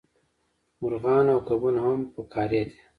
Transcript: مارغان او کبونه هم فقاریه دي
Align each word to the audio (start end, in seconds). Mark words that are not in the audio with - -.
مارغان 0.79 1.25
او 1.33 1.39
کبونه 1.47 1.79
هم 1.87 1.99
فقاریه 2.13 2.63
دي 2.69 2.77